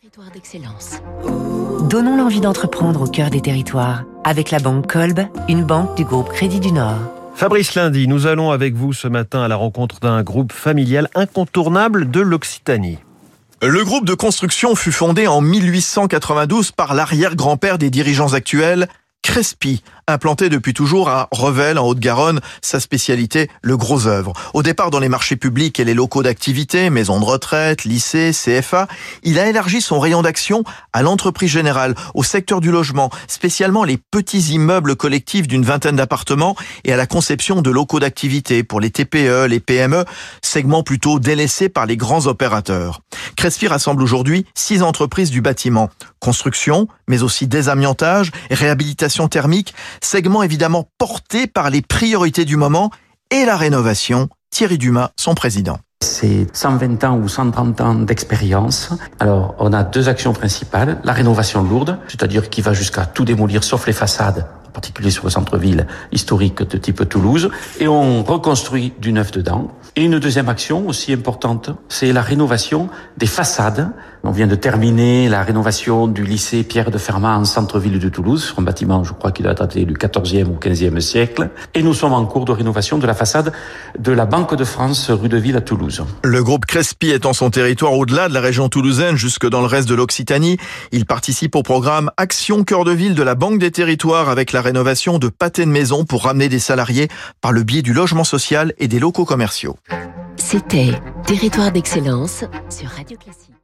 [0.00, 1.00] Territoire d'excellence.
[1.90, 6.28] Donnons l'envie d'entreprendre au cœur des territoires avec la banque Kolb, une banque du groupe
[6.28, 7.00] Crédit du Nord.
[7.34, 12.12] Fabrice Lundi, nous allons avec vous ce matin à la rencontre d'un groupe familial incontournable
[12.12, 12.98] de l'Occitanie.
[13.60, 18.86] Le groupe de construction fut fondé en 1892 par l'arrière-grand-père des dirigeants actuels,
[19.28, 24.32] Crespi, implanté depuis toujours à Revel en Haute-Garonne, sa spécialité, le gros œuvre.
[24.54, 28.88] Au départ dans les marchés publics et les locaux d'activité, maisons de retraite, lycées, CFA,
[29.22, 30.64] il a élargi son rayon d'action
[30.94, 36.56] à l'entreprise générale, au secteur du logement, spécialement les petits immeubles collectifs d'une vingtaine d'appartements
[36.84, 40.06] et à la conception de locaux d'activité pour les TPE, les PME,
[40.40, 43.02] segments plutôt délaissés par les grands opérateurs.
[43.38, 50.88] Crespi rassemble aujourd'hui six entreprises du bâtiment, construction, mais aussi désamiantage, réhabilitation thermique, segment évidemment
[50.98, 52.90] porté par les priorités du moment
[53.30, 54.28] et la rénovation.
[54.50, 55.78] Thierry Dumas, son président.
[56.02, 58.90] C'est 120 ans ou 130 ans d'expérience.
[59.20, 61.00] Alors, on a deux actions principales.
[61.04, 64.46] La rénovation lourde, c'est-à-dire qui va jusqu'à tout démolir sauf les façades,
[64.78, 67.50] particulier sur le centre-ville historique de type Toulouse.
[67.80, 69.72] Et on reconstruit du neuf dedans.
[69.96, 73.90] Et une deuxième action aussi importante, c'est la rénovation des façades.
[74.22, 78.54] On vient de terminer la rénovation du lycée Pierre de Fermat en centre-ville de Toulouse,
[78.58, 81.50] un bâtiment, je crois qu'il doit dater du 14e ou 15e siècle.
[81.74, 83.52] Et nous sommes en cours de rénovation de la façade
[83.98, 86.04] de la Banque de France rue de Ville à Toulouse.
[86.22, 89.88] Le groupe Crespi étend son territoire au-delà de la région toulousaine jusque dans le reste
[89.88, 90.58] de l'Occitanie.
[90.92, 94.60] Il participe au programme Action Cœur de Ville de la Banque des Territoires avec la
[94.68, 97.08] rénovation de pâtés de maison pour ramener des salariés
[97.40, 99.76] par le biais du logement social et des locaux commerciaux.
[100.36, 100.92] C'était
[101.26, 103.57] Territoire d'excellence sur Radio Classique.